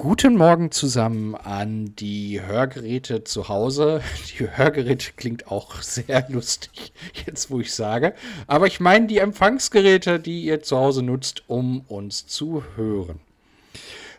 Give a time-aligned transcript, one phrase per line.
[0.00, 4.00] Guten Morgen zusammen an die Hörgeräte zu Hause.
[4.38, 6.92] Die Hörgeräte klingt auch sehr lustig,
[7.26, 8.14] jetzt wo ich sage.
[8.46, 13.18] Aber ich meine die Empfangsgeräte, die ihr zu Hause nutzt, um uns zu hören.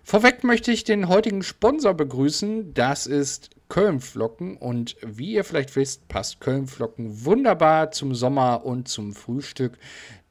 [0.04, 2.74] Vorweg möchte ich den heutigen Sponsor begrüßen.
[2.74, 4.58] Das ist Kölnflocken.
[4.58, 9.78] Und wie ihr vielleicht wisst, passt Kölnflocken wunderbar zum Sommer und zum Frühstück.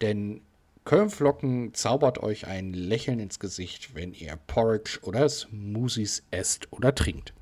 [0.03, 0.43] Denn
[0.89, 7.35] Kölnflocken zaubert euch ein Lächeln ins Gesicht, wenn ihr Porridge oder Smoothies esst oder trinkt.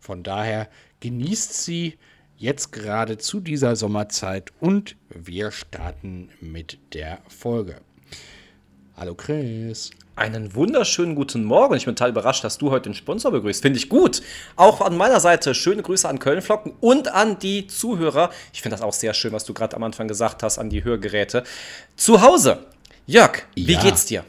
[0.00, 1.98] Von daher genießt sie
[2.38, 7.76] jetzt gerade zu dieser Sommerzeit und wir starten mit der Folge.
[8.96, 9.90] Hallo Chris.
[10.16, 11.74] Einen wunderschönen guten Morgen.
[11.74, 13.60] Ich bin total überrascht, dass du heute den Sponsor begrüßt.
[13.60, 14.22] Finde ich gut.
[14.56, 18.30] Auch an meiner Seite schöne Grüße an Kölnflocken und an die Zuhörer.
[18.54, 20.82] Ich finde das auch sehr schön, was du gerade am Anfang gesagt hast, an die
[20.82, 21.44] Hörgeräte.
[21.96, 22.64] Zu Hause.
[23.08, 23.80] Jörg, wie ja.
[23.80, 24.22] geht's dir?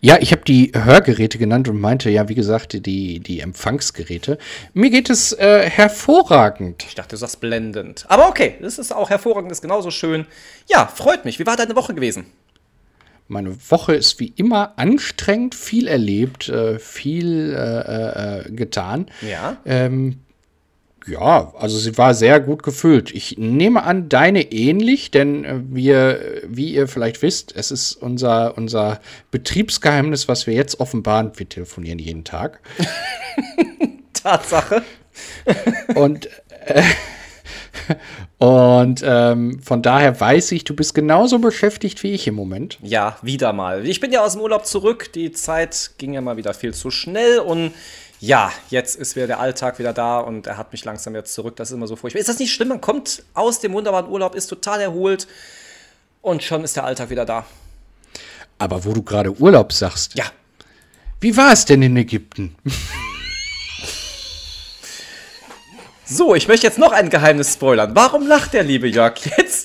[0.00, 4.38] Ja, ich habe die Hörgeräte genannt und meinte ja, wie gesagt, die, die Empfangsgeräte.
[4.74, 6.84] Mir geht es äh, hervorragend.
[6.88, 8.06] Ich dachte, du sagst blendend.
[8.08, 10.26] Aber okay, das ist auch hervorragend, ist genauso schön.
[10.68, 11.38] Ja, freut mich.
[11.38, 12.26] Wie war deine Woche gewesen?
[13.28, 19.06] Meine Woche ist wie immer anstrengend, viel erlebt, äh, viel äh, äh getan.
[19.22, 19.58] Ja.
[19.64, 20.18] Ähm,
[21.06, 23.14] ja, also sie war sehr gut gefüllt.
[23.14, 28.56] Ich nehme an, deine ähnlich, denn äh, wir, wie ihr vielleicht wisst, es ist unser,
[28.56, 31.32] unser Betriebsgeheimnis, was wir jetzt offenbaren.
[31.36, 32.60] Wir telefonieren jeden Tag.
[34.12, 34.82] Tatsache.
[35.94, 36.28] Und,
[36.66, 36.82] äh,
[38.38, 42.78] und ähm, von daher weiß ich, du bist genauso beschäftigt wie ich im Moment.
[42.82, 43.86] Ja, wieder mal.
[43.86, 45.12] Ich bin ja aus dem Urlaub zurück.
[45.12, 47.72] Die Zeit ging ja mal wieder viel zu schnell und
[48.20, 51.56] ja, jetzt ist wieder der Alltag wieder da und er hat mich langsam jetzt zurück.
[51.56, 52.20] Das ist immer so furchtbar.
[52.20, 52.68] Ist das nicht schlimm?
[52.68, 55.26] Man kommt aus dem wunderbaren Urlaub, ist total erholt
[56.20, 57.46] und schon ist der Alltag wieder da.
[58.58, 60.16] Aber wo du gerade Urlaub sagst.
[60.16, 60.26] Ja.
[61.18, 62.56] Wie war es denn in Ägypten?
[66.04, 67.96] so, ich möchte jetzt noch ein Geheimnis spoilern.
[67.96, 69.59] Warum lacht der liebe Jörg jetzt?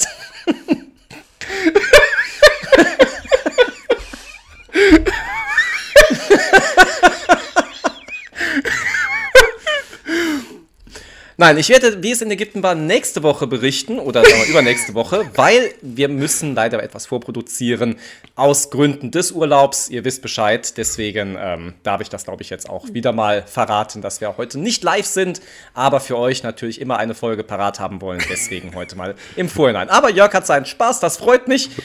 [11.37, 15.29] Nein, ich werde, wie es in Ägypten war, nächste Woche berichten oder wir, übernächste Woche,
[15.35, 17.97] weil wir müssen leider etwas vorproduzieren
[18.35, 19.89] aus Gründen des Urlaubs.
[19.89, 24.01] Ihr wisst Bescheid, deswegen ähm, darf ich das, glaube ich, jetzt auch wieder mal verraten,
[24.01, 25.41] dass wir heute nicht live sind,
[25.73, 28.23] aber für euch natürlich immer eine Folge parat haben wollen.
[28.29, 29.89] Deswegen heute mal im Vorhinein.
[29.89, 31.69] Aber Jörg hat seinen Spaß, das freut mich.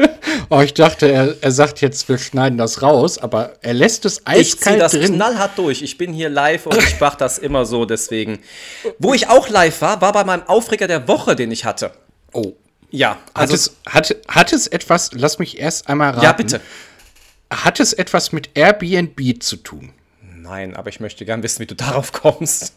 [0.52, 4.26] Oh, ich dachte, er, er sagt jetzt, wir schneiden das raus, aber er lässt es
[4.26, 5.14] eiskalt ich das drin.
[5.14, 5.80] knallhart durch.
[5.80, 8.40] Ich bin hier live und ich mache das immer so, deswegen.
[8.98, 11.92] Wo ich auch live war, war bei meinem Aufreger der Woche, den ich hatte.
[12.32, 12.54] Oh.
[12.90, 13.18] Ja.
[13.32, 16.24] Also hat, es, hat, hat es etwas, lass mich erst einmal raten.
[16.24, 16.60] Ja, bitte.
[17.50, 19.92] Hat es etwas mit Airbnb zu tun?
[20.34, 22.74] Nein, aber ich möchte gern wissen, wie du darauf kommst.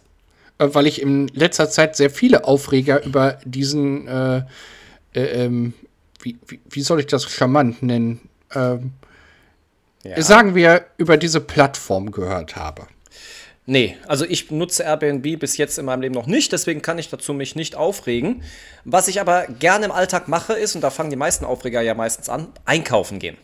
[0.59, 4.37] Äh, weil ich in letzter Zeit sehr viele Aufreger über diesen äh,
[5.13, 5.73] äh, ähm,
[6.23, 8.21] wie, wie, wie soll ich das charmant nennen?
[8.53, 8.91] Ähm,
[10.03, 10.21] ja.
[10.21, 12.87] Sagen wir, über diese Plattform gehört habe.
[13.65, 17.09] Nee, also ich nutze Airbnb bis jetzt in meinem Leben noch nicht, deswegen kann ich
[17.09, 18.43] dazu mich nicht aufregen.
[18.83, 21.93] Was ich aber gerne im Alltag mache, ist, und da fangen die meisten Aufreger ja
[21.93, 23.37] meistens an, einkaufen gehen.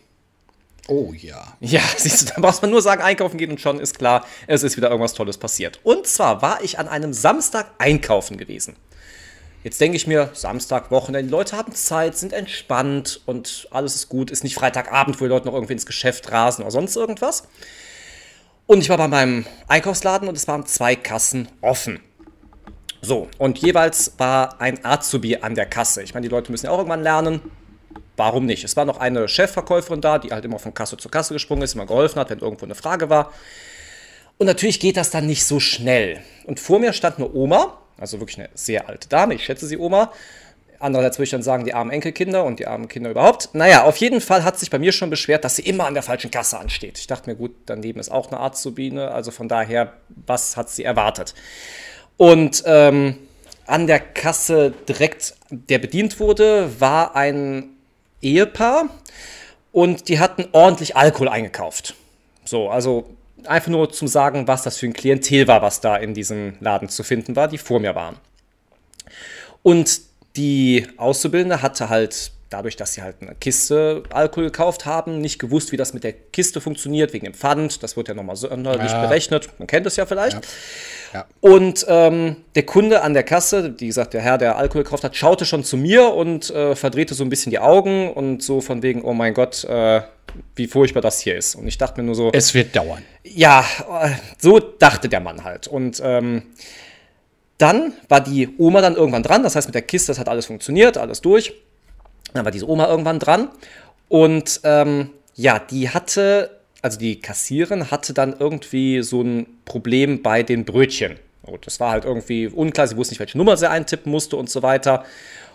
[0.90, 1.56] Oh ja.
[1.62, 4.64] Ja, siehst du, da brauchst man nur sagen, einkaufen gehen und schon ist klar, es
[4.64, 5.80] ist wieder irgendwas Tolles passiert.
[5.84, 8.76] Und zwar war ich an einem Samstag einkaufen gewesen.
[9.64, 14.08] Jetzt denke ich mir, Samstag, Wochenende, die Leute haben Zeit, sind entspannt und alles ist
[14.08, 14.31] gut.
[14.31, 17.44] Ist nicht Freitagabend, wo die Leute noch irgendwie ins Geschäft rasen oder sonst irgendwas.
[18.68, 22.00] Und ich war bei meinem Einkaufsladen und es waren zwei Kassen offen.
[23.02, 26.03] So, und jeweils war ein Azubi an der Kasse.
[26.03, 27.42] Ich meine, die Leute müssen ja auch irgendwann lernen.
[28.16, 28.64] Warum nicht?
[28.64, 31.75] Es war noch eine Chefverkäuferin da, die halt immer von Kasse zu Kasse gesprungen ist,
[31.75, 33.31] immer geholfen hat, wenn irgendwo eine Frage war.
[34.38, 36.22] Und natürlich geht das dann nicht so schnell.
[36.46, 39.34] Und vor mir stand eine Oma, also wirklich eine sehr alte Dame.
[39.36, 40.12] Ich schätze sie Oma.
[40.80, 43.50] Andererseits würde ich dann sagen, die armen Enkelkinder und die armen Kinder überhaupt.
[43.54, 46.04] Naja, auf jeden Fall hat sich bei mir schon beschwert, dass sie immer an der
[46.04, 46.98] falschen Kasse ansteht.
[46.98, 49.12] Ich dachte mir, gut, daneben ist auch eine Arztsobine.
[49.12, 49.94] Also von daher,
[50.25, 51.34] was hat sie erwartet?
[52.16, 53.18] Und ähm,
[53.66, 57.72] an der Kasse direkt, der bedient wurde, war ein
[58.22, 58.86] Ehepaar
[59.72, 61.96] und die hatten ordentlich Alkohol eingekauft.
[62.46, 63.10] So, also
[63.45, 66.89] einfach nur zum Sagen, was das für ein Klientel war, was da in diesem Laden
[66.89, 68.18] zu finden war, die vor mir waren.
[69.63, 70.01] Und
[70.36, 75.71] die Auszubildende hatte halt dadurch, dass sie halt eine Kiste Alkohol gekauft haben, nicht gewusst,
[75.71, 77.83] wie das mit der Kiste funktioniert, wegen dem Pfand.
[77.83, 79.06] Das wird ja nochmal sonderlich ja.
[79.06, 79.50] berechnet.
[79.59, 80.36] Man kennt es ja vielleicht.
[80.36, 80.41] Ja.
[81.13, 81.25] Ja.
[81.41, 85.15] Und ähm, der Kunde an der Kasse, wie gesagt, der Herr, der Alkohol gekauft hat,
[85.15, 88.83] schaute schon zu mir und äh, verdrehte so ein bisschen die Augen und so von
[88.83, 90.01] wegen, oh mein Gott, äh,
[90.56, 91.56] wie furchtbar das hier ist.
[91.56, 92.31] Und ich dachte mir nur so.
[92.34, 93.04] Es wird dauern.
[93.24, 93.66] Ja,
[94.38, 95.68] so dachte der Mann halt.
[95.68, 96.44] Und ähm,
[97.58, 99.44] dann war die Oma dann irgendwann dran.
[99.44, 101.54] Das heißt, mit der Kiste, das hat alles funktioniert, alles durch.
[102.34, 103.50] Dann war diese Oma irgendwann dran.
[104.08, 110.44] Und ähm, ja, die hatte, also die Kassierin hatte dann irgendwie so ein Problem bei
[110.44, 111.18] den Brötchen.
[111.44, 114.50] Und das war halt irgendwie unklar, sie wusste nicht, welche Nummer sie eintippen musste und
[114.50, 115.06] so weiter.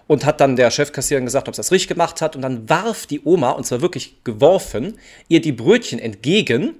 [0.06, 2.36] Und hat dann der Chefkassiererin gesagt, ob sie das richtig gemacht hat.
[2.36, 4.98] Und dann warf die Oma, und zwar wirklich geworfen,
[5.28, 6.74] ihr die Brötchen entgegen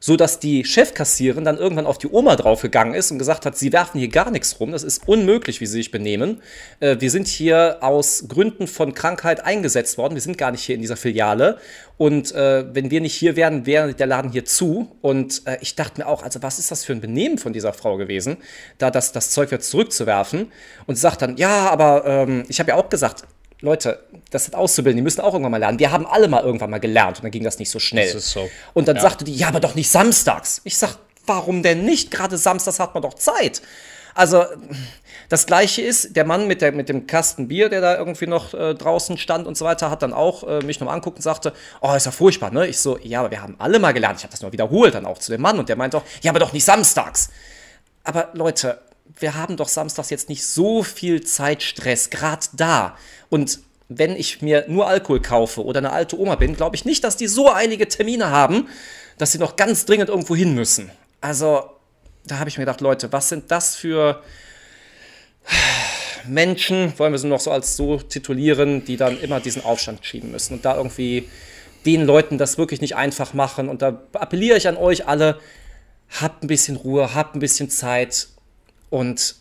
[0.00, 3.72] so dass die Chefkassiererin dann irgendwann auf die Oma draufgegangen ist und gesagt hat, sie
[3.72, 6.40] werfen hier gar nichts rum, das ist unmöglich, wie sie sich benehmen.
[6.80, 10.74] Äh, wir sind hier aus Gründen von Krankheit eingesetzt worden, wir sind gar nicht hier
[10.74, 11.58] in dieser Filiale.
[11.98, 14.90] Und äh, wenn wir nicht hier wären, wäre der Laden hier zu.
[15.02, 17.74] Und äh, ich dachte mir auch, also was ist das für ein Benehmen von dieser
[17.74, 18.38] Frau gewesen,
[18.78, 20.50] da das, das Zeug jetzt zurückzuwerfen?
[20.86, 23.24] Und sie sagt dann, ja, aber ähm, ich habe ja auch gesagt,
[23.60, 25.78] Leute, das sind Auszubildende, die müssen auch irgendwann mal lernen.
[25.78, 28.06] Wir haben alle mal irgendwann mal gelernt und dann ging das nicht so schnell.
[28.06, 28.48] Das ist so.
[28.72, 29.02] Und dann ja.
[29.02, 30.62] sagte die, ja, aber doch nicht samstags.
[30.64, 30.96] Ich sag,
[31.26, 32.10] warum denn nicht?
[32.10, 33.60] Gerade samstags hat man doch Zeit.
[34.14, 34.44] Also,
[35.28, 38.52] das gleiche ist, der Mann mit, der, mit dem Kasten Bier, der da irgendwie noch
[38.54, 41.52] äh, draußen stand und so weiter, hat dann auch äh, mich nochmal anguckt und sagte,
[41.80, 42.66] oh, ist ja furchtbar, ne?
[42.66, 44.18] Ich so, ja, aber wir haben alle mal gelernt.
[44.18, 46.32] Ich habe das nur wiederholt dann auch zu dem Mann und der meinte auch, ja,
[46.32, 47.30] aber doch nicht samstags.
[48.02, 48.80] Aber Leute,
[49.18, 52.96] wir haben doch samstags jetzt nicht so viel Zeitstress, gerade da.
[53.28, 57.02] Und wenn ich mir nur Alkohol kaufe oder eine alte Oma bin, glaube ich nicht,
[57.02, 58.68] dass die so einige Termine haben,
[59.18, 60.90] dass sie noch ganz dringend irgendwo hin müssen.
[61.20, 61.70] Also,
[62.24, 64.22] da habe ich mir gedacht, Leute, was sind das für
[66.26, 70.30] Menschen, wollen wir sie noch so als so titulieren, die dann immer diesen Aufstand schieben
[70.30, 71.28] müssen und da irgendwie
[71.86, 73.68] den Leuten das wirklich nicht einfach machen.
[73.68, 75.40] Und da appelliere ich an euch alle,
[76.20, 78.28] habt ein bisschen Ruhe, habt ein bisschen Zeit
[78.90, 79.36] und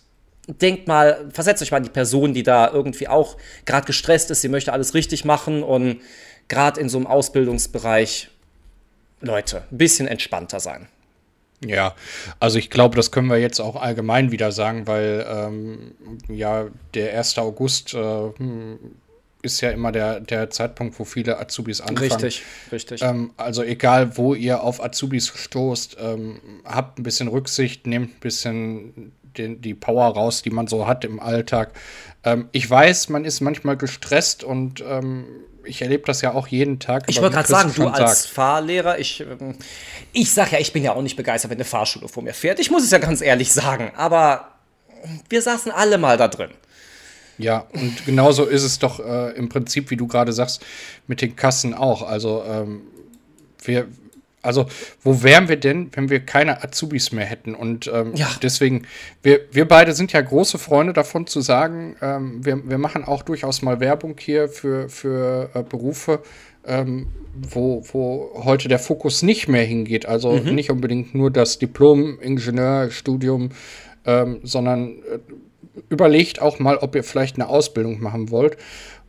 [0.47, 4.41] denkt mal, versetzt euch mal in die Person, die da irgendwie auch gerade gestresst ist,
[4.41, 6.01] sie möchte alles richtig machen und
[6.47, 8.29] gerade in so einem Ausbildungsbereich,
[9.21, 10.87] Leute, ein bisschen entspannter sein.
[11.65, 11.93] Ja,
[12.39, 15.91] also ich glaube, das können wir jetzt auch allgemein wieder sagen, weil ähm,
[16.29, 17.37] ja der 1.
[17.37, 18.29] August äh,
[19.41, 22.11] ist ja immer der, der Zeitpunkt, wo viele Azubis anfangen.
[22.11, 23.01] Richtig, richtig.
[23.01, 28.19] Ähm, also egal, wo ihr auf Azubis stoßt, ähm, habt ein bisschen Rücksicht, nehmt ein
[28.19, 31.71] bisschen den, die Power raus, die man so hat im Alltag.
[32.23, 35.25] Ähm, ich weiß, man ist manchmal gestresst und ähm,
[35.63, 37.03] ich erlebe das ja auch jeden Tag.
[37.07, 38.33] Ich wollte gerade sagen, du als sagt.
[38.35, 39.55] Fahrlehrer, ich, ähm,
[40.13, 42.59] ich sage ja, ich bin ja auch nicht begeistert, wenn eine Fahrschule vor mir fährt.
[42.59, 44.49] Ich muss es ja ganz ehrlich sagen, aber
[45.29, 46.51] wir saßen alle mal da drin.
[47.37, 50.61] Ja, und genauso ist es doch äh, im Prinzip, wie du gerade sagst,
[51.07, 52.01] mit den Kassen auch.
[52.01, 52.81] Also ähm,
[53.63, 53.87] wir,
[54.41, 54.67] also,
[55.03, 57.55] wo wären wir denn, wenn wir keine Azubis mehr hätten?
[57.55, 58.27] Und ähm, ja.
[58.41, 58.83] deswegen,
[59.21, 63.23] wir, wir beide sind ja große Freunde davon zu sagen, ähm, wir, wir machen auch
[63.23, 66.21] durchaus mal Werbung hier für, für äh, Berufe,
[66.65, 70.05] ähm, wo, wo heute der Fokus nicht mehr hingeht.
[70.05, 70.55] Also mhm.
[70.55, 73.49] nicht unbedingt nur das Diplom-Ingenieurstudium,
[74.05, 75.19] ähm, sondern äh,
[75.89, 78.57] überlegt auch mal, ob ihr vielleicht eine Ausbildung machen wollt.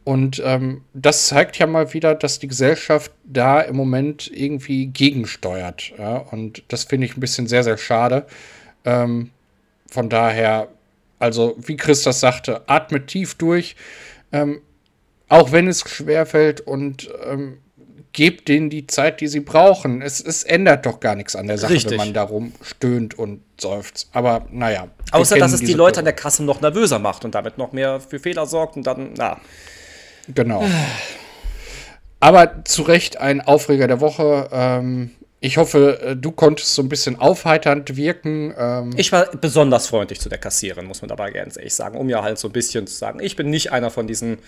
[0.05, 5.93] Und ähm, das zeigt ja mal wieder, dass die Gesellschaft da im Moment irgendwie gegensteuert.
[5.99, 6.17] Ja?
[6.17, 8.26] Und das finde ich ein bisschen sehr, sehr schade.
[8.85, 9.31] Ähm,
[9.91, 10.69] von daher,
[11.19, 13.76] also wie Chris das sagte, atmet tief durch,
[14.32, 14.62] ähm,
[15.29, 17.58] auch wenn es schwerfällt und ähm,
[18.12, 20.03] gebt denen die Zeit, die sie brauchen.
[20.03, 21.93] Es, es ändert doch gar nichts an der Sache, Richtig.
[21.93, 24.08] wenn man darum stöhnt und seufzt.
[24.13, 24.89] Aber naja.
[25.13, 28.01] Außer, dass es die Leute an der Kasse noch nervöser macht und damit noch mehr
[28.01, 29.41] für Fehler sorgt und dann, na.
[30.34, 30.65] Genau.
[32.20, 34.49] Aber zu Recht ein Aufreger der Woche.
[34.53, 35.10] Ähm,
[35.41, 38.55] ich hoffe, äh, du konntest so ein bisschen aufheiternd wirken.
[38.58, 42.08] Ähm ich war besonders freundlich zu der Kassiererin, muss man dabei ganz ehrlich sagen, um
[42.10, 44.39] ja halt so ein bisschen zu sagen, ich bin nicht einer von diesen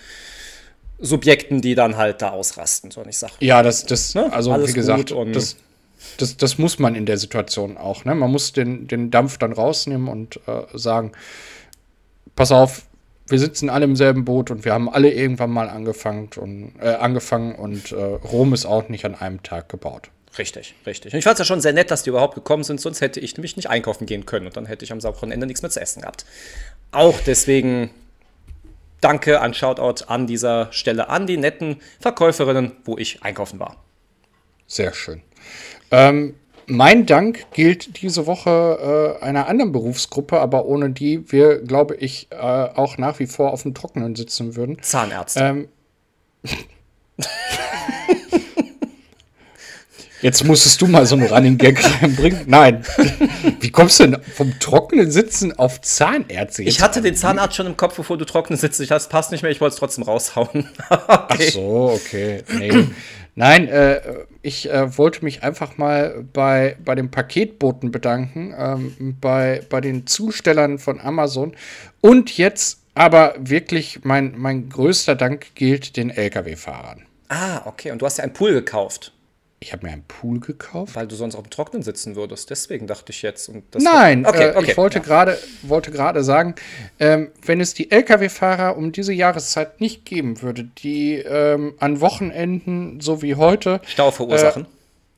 [0.99, 3.33] Subjekten, die dann halt da ausrasten, sondern ich sage.
[3.39, 4.31] Ja, das, das, ne?
[4.31, 5.57] also Alles wie gesagt, das,
[6.17, 8.05] das, das muss man in der Situation auch.
[8.05, 8.13] Ne?
[8.13, 11.11] Man muss den, den Dampf dann rausnehmen und äh, sagen,
[12.35, 12.83] pass auf,
[13.27, 16.95] wir sitzen alle im selben Boot und wir haben alle irgendwann mal angefangen und, äh,
[16.95, 20.09] angefangen und äh, Rom ist auch nicht an einem Tag gebaut.
[20.37, 21.13] Richtig, richtig.
[21.13, 23.19] Und ich fand es ja schon sehr nett, dass die überhaupt gekommen sind, sonst hätte
[23.19, 25.79] ich nämlich nicht einkaufen gehen können und dann hätte ich am Wochenende nichts mehr zu
[25.79, 26.25] essen gehabt.
[26.91, 27.91] Auch deswegen
[28.99, 33.77] danke an Shoutout an dieser Stelle an die netten Verkäuferinnen, wo ich einkaufen war.
[34.65, 35.21] Sehr schön.
[35.91, 36.35] Ähm,
[36.67, 42.27] mein Dank gilt diese Woche äh, einer anderen Berufsgruppe, aber ohne die wir, glaube ich,
[42.31, 44.81] äh, auch nach wie vor auf dem Trockenen sitzen würden.
[44.81, 45.39] Zahnärzte.
[45.39, 45.67] Ähm,
[50.23, 52.43] Jetzt musstest du mal so einen Running Gag reinbringen.
[52.45, 52.85] Nein.
[53.59, 56.63] Wie kommst du denn vom trockenen Sitzen auf Zahnärzte?
[56.63, 58.79] ich hatte den Zahnarzt schon im Kopf, bevor du trocknen sitzt.
[58.79, 60.69] Ich das passt nicht mehr, ich wollte es trotzdem raushauen.
[60.89, 61.07] okay.
[61.09, 62.41] Ach so, okay.
[62.57, 62.87] Nee.
[63.35, 64.01] Nein, äh,
[64.43, 70.05] ich äh, wollte mich einfach mal bei, bei den Paketboten bedanken, ähm, bei, bei den
[70.05, 71.55] Zustellern von Amazon
[72.01, 77.05] und jetzt aber wirklich mein, mein größter Dank gilt den Lkw-Fahrern.
[77.29, 77.91] Ah, okay.
[77.91, 79.13] Und du hast ja einen Pool gekauft.
[79.63, 80.93] Ich habe mir einen Pool gekauft.
[80.93, 82.49] Weil du sonst auf dem Trocknen sitzen würdest.
[82.49, 83.49] Deswegen dachte ich jetzt.
[83.79, 85.03] Nein, okay, äh, okay, ich wollte ja.
[85.05, 86.55] gerade wollte gerade sagen,
[86.99, 92.99] ähm, wenn es die Lkw-Fahrer um diese Jahreszeit nicht geben würde, die ähm, an Wochenenden
[92.99, 94.63] so wie heute Stau verursachen.
[94.63, 94.67] Äh,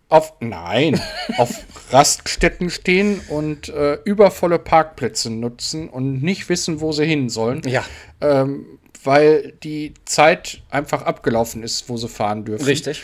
[0.09, 1.01] auf nein,
[1.39, 7.63] auf Raststätten stehen und äh, übervolle Parkplätze nutzen und nicht wissen, wo sie hin sollen.
[7.65, 7.83] Ja.
[8.21, 12.65] Ähm, weil die Zeit einfach abgelaufen ist, wo sie fahren dürfen.
[12.65, 13.03] Richtig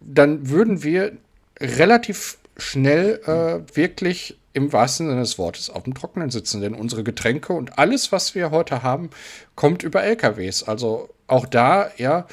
[0.00, 1.12] dann würden wir
[1.58, 6.60] relativ schnell äh, wirklich im wahrsten Sinne des Wortes auf dem Trockenen sitzen.
[6.60, 9.10] Denn unsere Getränke und alles, was wir heute haben,
[9.54, 10.64] kommt über LKWs.
[10.64, 12.26] Also auch da, ja,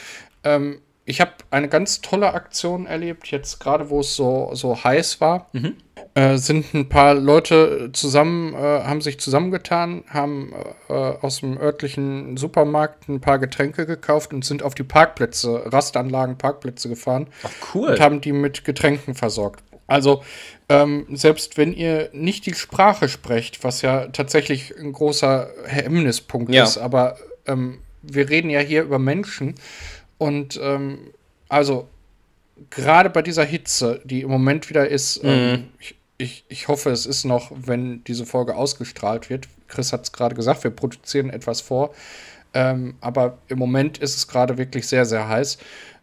[0.44, 5.22] ähm, ich habe eine ganz tolle Aktion erlebt, jetzt gerade wo es so, so heiß
[5.22, 5.48] war.
[5.54, 5.76] Mhm.
[6.18, 10.52] Äh, sind ein paar Leute zusammen, äh, haben sich zusammengetan, haben
[10.90, 16.40] äh, aus dem örtlichen Supermarkt ein paar Getränke gekauft und sind auf die Parkplätze, Rastanlagen,
[16.40, 17.28] Parkplätze gefahren.
[17.44, 17.90] Ach, cool.
[17.90, 19.64] Und haben die mit Getränken versorgt.
[19.86, 20.24] Also,
[20.70, 26.64] ähm, selbst wenn ihr nicht die Sprache sprecht, was ja tatsächlich ein großer Hemmnispunkt ja.
[26.64, 29.54] ist, aber ähm, wir reden ja hier über Menschen
[30.18, 30.98] und ähm,
[31.48, 31.88] also
[32.70, 35.64] gerade bei dieser Hitze, die im Moment wieder ist, ähm, mhm.
[35.80, 39.48] ich, ich, ich hoffe, es ist noch, wenn diese Folge ausgestrahlt wird.
[39.68, 41.94] Chris hat es gerade gesagt, wir produzieren etwas vor.
[42.54, 45.58] Ähm, aber im Moment ist es gerade wirklich sehr, sehr heiß.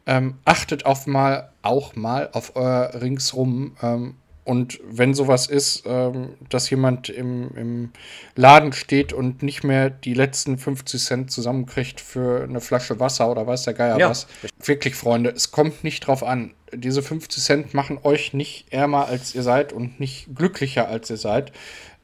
[0.07, 6.35] Ähm, achtet auf mal, auch mal auf euer Ringsrum ähm, und wenn sowas ist, ähm,
[6.51, 7.91] dass jemand im, im
[8.37, 13.47] Laden steht und nicht mehr die letzten 50 Cent zusammenkriegt für eine Flasche Wasser oder
[13.47, 14.11] weiß der Geier ja.
[14.11, 14.27] was.
[14.63, 16.53] Wirklich, Freunde, es kommt nicht drauf an.
[16.77, 21.17] Diese 50 Cent machen euch nicht ärmer als ihr seid und nicht glücklicher als ihr
[21.17, 21.53] seid.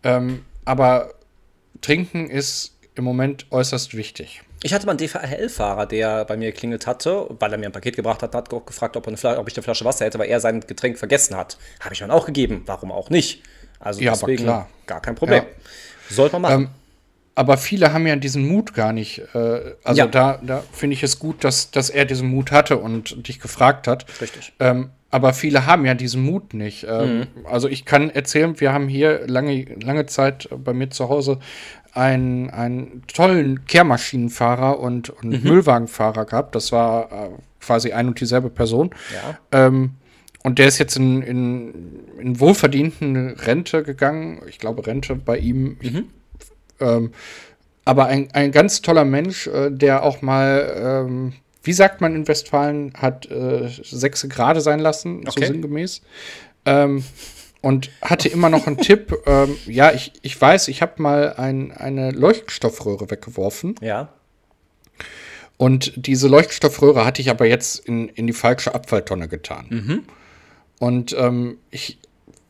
[0.03, 1.15] Ähm, aber
[1.81, 4.43] trinken ist im Moment äußerst wichtig.
[4.62, 7.97] Ich hatte mal einen DVL-Fahrer, der bei mir geklingelt hatte, weil er mir ein Paket
[7.97, 10.61] gebracht hat, hat auch gefragt, ob, ob, ich eine Flasche Wasser hätte, weil er sein
[10.61, 11.57] Getränk vergessen hat.
[11.81, 12.62] Habe ich dann auch gegeben.
[12.67, 13.43] Warum auch nicht?
[13.79, 15.45] Also ja, deswegen gar kein Problem.
[15.45, 16.15] Ja.
[16.15, 16.65] Sollte man machen.
[16.65, 16.71] Ähm,
[17.40, 19.23] aber viele haben ja diesen Mut gar nicht.
[19.35, 20.06] Äh, also ja.
[20.06, 23.88] da, da finde ich es gut, dass, dass er diesen Mut hatte und dich gefragt
[23.88, 24.04] hat.
[24.20, 24.52] Richtig.
[24.61, 26.87] Ähm, aber viele haben ja diesen Mut nicht.
[26.87, 27.26] Ähm, mhm.
[27.44, 31.38] Also ich kann erzählen, wir haben hier lange, lange Zeit bei mir zu Hause
[31.94, 35.42] einen, einen tollen Kehrmaschinenfahrer und, und mhm.
[35.42, 36.54] Müllwagenfahrer gehabt.
[36.54, 38.90] Das war äh, quasi ein und dieselbe Person.
[39.14, 39.66] Ja.
[39.66, 39.92] Ähm,
[40.42, 41.73] und der ist jetzt in, in,
[42.18, 44.42] in wohlverdienten Rente gegangen.
[44.47, 45.78] Ich glaube, Rente bei ihm.
[45.80, 46.09] Mhm.
[46.80, 47.12] Ähm,
[47.84, 51.32] aber ein, ein ganz toller Mensch, äh, der auch mal, ähm,
[51.62, 55.46] wie sagt man in Westfalen, hat äh, sechs Grade sein lassen, okay.
[55.46, 56.02] so sinngemäß.
[56.66, 57.04] Ähm,
[57.62, 59.16] und hatte immer noch einen Tipp.
[59.26, 63.75] Ähm, ja, ich, ich weiß, ich habe mal ein, eine Leuchtstoffröhre weggeworfen.
[63.82, 64.08] Ja.
[65.56, 69.66] Und diese Leuchtstoffröhre hatte ich aber jetzt in, in die falsche Abfalltonne getan.
[69.68, 70.02] Mhm.
[70.78, 71.99] Und ähm, ich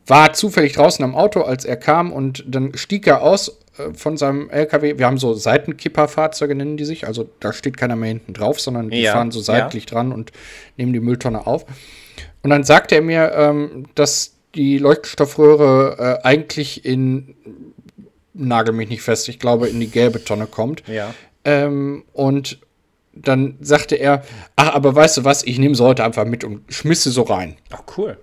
[0.07, 3.59] war zufällig draußen am Auto, als er kam und dann stieg er aus
[3.93, 4.97] von seinem LKW.
[4.97, 7.07] Wir haben so Seitenkipperfahrzeuge, nennen die sich.
[7.07, 9.13] Also da steht keiner mehr hinten drauf, sondern die ja.
[9.13, 9.91] fahren so seitlich ja.
[9.91, 10.31] dran und
[10.77, 11.65] nehmen die Mülltonne auf.
[12.43, 17.35] Und dann sagte er mir, ähm, dass die Leuchtstoffröhre äh, eigentlich in,
[18.33, 20.83] nagel mich nicht fest, ich glaube in die gelbe Tonne kommt.
[20.87, 21.13] Ja.
[21.45, 22.59] Ähm, und
[23.13, 24.23] dann sagte er,
[24.55, 27.23] ach, aber weißt du was, ich nehme sie heute einfach mit und schmiss sie so
[27.23, 27.57] rein.
[27.69, 28.17] Ach, cool.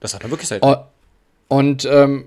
[0.00, 0.66] Das hat er wirklich selten.
[1.48, 2.26] Und ähm,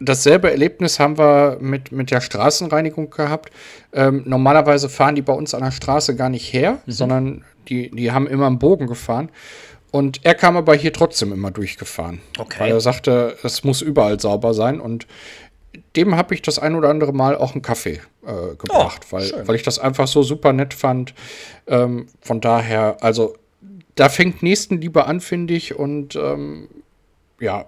[0.00, 3.50] dasselbe Erlebnis haben wir mit, mit der Straßenreinigung gehabt.
[3.92, 6.90] Ähm, normalerweise fahren die bei uns an der Straße gar nicht her, mhm.
[6.90, 9.30] sondern die, die haben immer einen Bogen gefahren.
[9.92, 12.20] Und er kam aber hier trotzdem immer durchgefahren.
[12.38, 12.60] Okay.
[12.60, 14.80] Weil er sagte, es muss überall sauber sein.
[14.80, 15.06] Und
[15.96, 19.46] dem habe ich das ein oder andere Mal auch einen Kaffee äh, gebracht, oh, weil,
[19.46, 21.14] weil ich das einfach so super nett fand.
[21.66, 23.34] Ähm, von daher, also
[23.96, 25.74] da fängt Nächstenliebe an, finde ich.
[25.74, 26.68] Und ähm,
[27.40, 27.66] ja.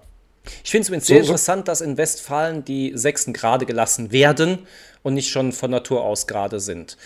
[0.63, 4.67] Ich finde es übrigens so, sehr interessant, dass in Westfalen die Sechsten gerade gelassen werden
[5.01, 6.97] und nicht schon von Natur aus gerade sind.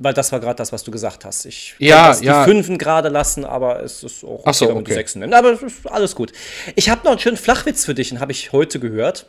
[0.00, 1.44] Weil das war gerade das, was du gesagt hast.
[1.44, 2.44] Ich ja, das ja.
[2.44, 4.84] die Fünfen gerade lassen, aber es ist auch okay, so, okay.
[4.84, 5.34] die Sechsen nimmt.
[5.34, 6.32] Aber alles gut.
[6.76, 9.26] Ich habe noch einen schönen Flachwitz für dich, den habe ich heute gehört.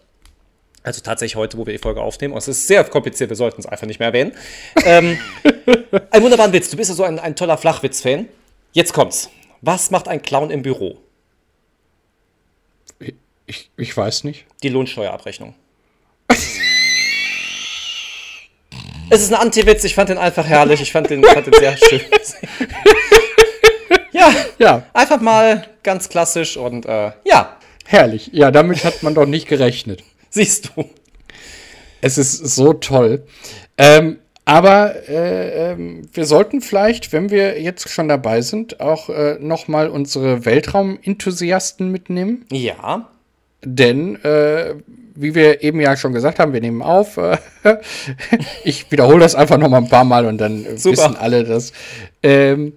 [0.84, 2.34] Also tatsächlich heute, wo wir die Folge aufnehmen.
[2.34, 4.34] Und es ist sehr kompliziert, wir sollten es einfach nicht mehr erwähnen.
[4.86, 5.18] ähm,
[6.12, 6.70] ein wunderbarer Witz.
[6.70, 8.28] Du bist ja so ein, ein toller Flachwitz-Fan.
[8.72, 9.30] Jetzt kommt's.
[9.62, 11.00] Was macht ein Clown im Büro?
[13.50, 14.46] Ich, ich weiß nicht.
[14.62, 15.56] Die Lohnsteuerabrechnung.
[19.12, 20.82] Es ist ein Anti-Witz, ich fand den einfach herrlich.
[20.82, 22.00] Ich fand den, fand den sehr schön.
[24.12, 24.84] ja, Ja.
[24.94, 27.58] Einfach mal ganz klassisch und äh, ja.
[27.88, 28.30] Herrlich.
[28.34, 30.04] Ja, damit hat man doch nicht gerechnet.
[30.30, 30.88] Siehst du.
[32.02, 33.24] Es ist so toll.
[33.80, 39.38] Ähm, aber äh, ähm, wir sollten vielleicht, wenn wir jetzt schon dabei sind, auch äh,
[39.40, 42.46] noch mal unsere Weltraum-Enthusiasten mitnehmen.
[42.52, 43.10] Ja.
[43.64, 44.76] Denn, äh,
[45.16, 47.18] wie wir eben ja schon gesagt haben, wir nehmen auf.
[47.18, 47.38] Äh,
[48.64, 50.98] ich wiederhole das einfach noch mal ein paar Mal und dann Super.
[50.98, 51.74] wissen alle das.
[52.24, 52.74] Ähm,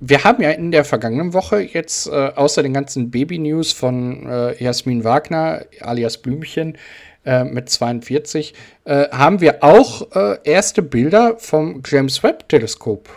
[0.00, 4.62] wir haben ja in der vergangenen Woche jetzt äh, außer den ganzen Baby-News von äh,
[4.62, 6.78] Jasmin Wagner alias Blümchen
[7.24, 13.08] äh, mit 42 äh, haben wir auch äh, erste Bilder vom James Webb Teleskop.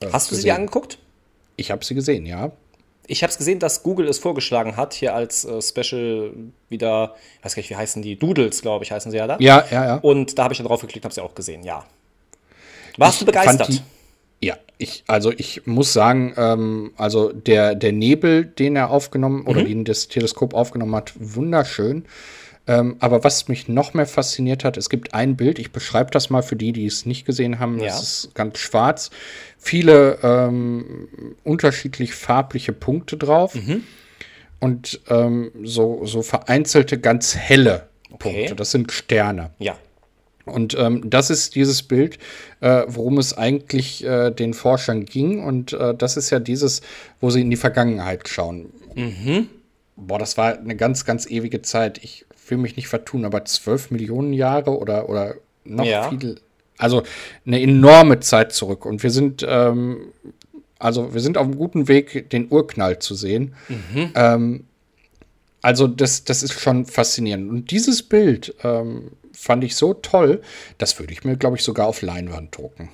[0.00, 0.42] Äh, Hast du gesehen.
[0.42, 0.98] sie angeguckt?
[1.56, 2.52] Ich habe sie gesehen, ja.
[3.08, 6.30] Ich habe es gesehen, dass Google es vorgeschlagen hat, hier als äh, Special
[6.68, 8.16] wieder, ich weiß gar nicht, wie heißen die?
[8.16, 9.36] Doodles, glaube ich, heißen sie ja da.
[9.40, 9.94] Ja, ja, ja.
[9.96, 11.84] Und da habe ich dann drauf geklickt, habe sie auch gesehen, ja.
[12.98, 13.82] Warst ich du begeistert?
[14.40, 19.48] Ja, ich, also ich muss sagen, ähm, also der, der Nebel, den er aufgenommen mhm.
[19.48, 22.04] oder den das Teleskop aufgenommen hat, wunderschön.
[22.68, 26.28] Ähm, aber was mich noch mehr fasziniert hat, es gibt ein Bild, ich beschreibe das
[26.28, 27.80] mal für die, die es nicht gesehen haben.
[27.80, 27.98] Ja.
[27.98, 29.10] ist ganz schwarz.
[29.56, 31.08] Viele ähm,
[31.44, 33.54] unterschiedlich farbliche Punkte drauf.
[33.54, 33.84] Mhm.
[34.60, 38.34] Und ähm, so, so vereinzelte, ganz helle okay.
[38.34, 38.54] Punkte.
[38.54, 39.50] Das sind Sterne.
[39.58, 39.76] Ja.
[40.44, 42.18] Und ähm, das ist dieses Bild,
[42.60, 45.42] äh, worum es eigentlich äh, den Forschern ging.
[45.42, 46.82] Und äh, das ist ja dieses,
[47.20, 48.72] wo sie in die Vergangenheit schauen.
[48.94, 49.48] Mhm.
[49.96, 51.98] Boah, das war eine ganz, ganz ewige Zeit.
[52.02, 56.08] Ich will mich nicht vertun, aber zwölf Millionen Jahre oder, oder noch ja.
[56.08, 56.40] viel.
[56.78, 57.02] Also
[57.46, 58.86] eine enorme Zeit zurück.
[58.86, 60.12] Und wir sind, ähm,
[60.78, 63.54] also wir sind auf einem guten Weg, den Urknall zu sehen.
[63.68, 64.12] Mhm.
[64.14, 64.64] Ähm,
[65.60, 67.50] also das, das ist schon faszinierend.
[67.50, 70.40] Und dieses Bild ähm, fand ich so toll,
[70.78, 72.90] das würde ich mir, glaube ich, sogar auf Leinwand drucken.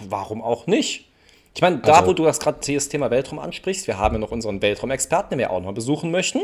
[0.00, 1.06] Warum auch nicht?
[1.54, 4.18] Ich meine, da, also, wo du das gerade das Thema Weltraum ansprichst, wir haben ja
[4.20, 6.42] noch unseren Weltraumexperten, den wir auch noch besuchen möchten.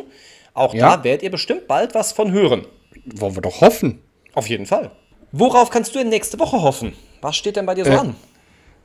[0.55, 0.97] Auch ja.
[0.97, 2.67] da werdet ihr bestimmt bald was von hören.
[3.05, 4.03] Wollen wir doch hoffen.
[4.35, 4.93] Auf jeden Fall.
[5.33, 6.95] Worauf kannst du denn nächste Woche hoffen?
[7.21, 8.15] Was steht denn bei dir so äh, an?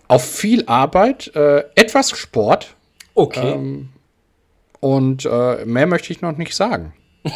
[0.07, 2.75] Auf viel Arbeit, äh, etwas Sport.
[3.13, 3.51] Okay.
[3.51, 3.89] Ähm,
[4.79, 6.93] und äh, mehr möchte ich noch nicht sagen.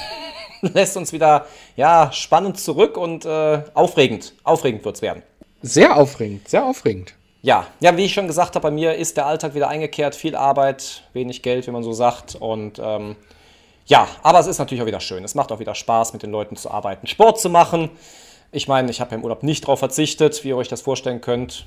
[0.61, 4.33] Lässt uns wieder, ja, spannend zurück und äh, aufregend.
[4.43, 5.21] Aufregend wird es werden.
[5.61, 7.13] Sehr aufregend, sehr aufregend.
[7.41, 10.15] Ja, ja, wie ich schon gesagt habe, bei mir ist der Alltag wieder eingekehrt.
[10.15, 12.35] Viel Arbeit, wenig Geld, wie man so sagt.
[12.35, 13.17] Und ähm,
[13.85, 15.23] ja, aber es ist natürlich auch wieder schön.
[15.23, 17.89] Es macht auch wieder Spaß, mit den Leuten zu arbeiten, Sport zu machen.
[18.51, 21.65] Ich meine, ich habe im Urlaub nicht darauf verzichtet, wie ihr euch das vorstellen könnt.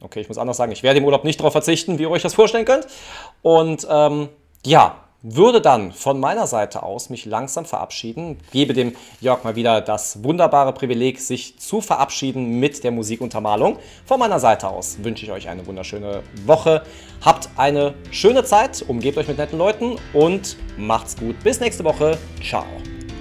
[0.00, 2.22] Okay, ich muss anders sagen, ich werde im Urlaub nicht darauf verzichten, wie ihr euch
[2.22, 2.86] das vorstellen könnt.
[3.42, 4.28] Und ähm,
[4.66, 4.96] ja,
[5.26, 10.22] würde dann von meiner Seite aus mich langsam verabschieden, gebe dem Jörg mal wieder das
[10.22, 13.78] wunderbare Privileg, sich zu verabschieden mit der Musikuntermalung.
[14.04, 16.82] Von meiner Seite aus wünsche ich euch eine wunderschöne Woche.
[17.22, 21.42] Habt eine schöne Zeit, umgebt euch mit netten Leuten und macht's gut.
[21.42, 22.18] Bis nächste Woche.
[22.46, 22.66] Ciao.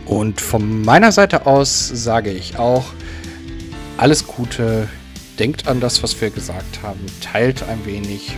[0.06, 2.84] Und von meiner Seite aus sage ich auch
[3.98, 4.90] alles Gute.
[5.40, 7.06] Denkt an das, was wir gesagt haben.
[7.22, 8.36] Teilt ein wenig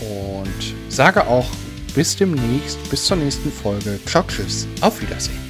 [0.00, 1.46] und sage auch
[1.94, 3.98] bis demnächst, bis zur nächsten Folge.
[4.06, 5.49] Ciao, tschüss, auf Wiedersehen.